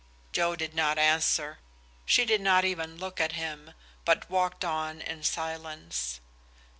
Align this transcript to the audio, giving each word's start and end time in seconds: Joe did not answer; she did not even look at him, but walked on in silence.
Joe 0.31 0.55
did 0.55 0.73
not 0.73 0.97
answer; 0.97 1.59
she 2.07 2.25
did 2.25 2.41
not 2.41 2.65
even 2.65 2.97
look 2.97 3.21
at 3.21 3.33
him, 3.33 3.75
but 4.03 4.27
walked 4.31 4.65
on 4.65 4.99
in 4.99 5.21
silence. 5.23 6.19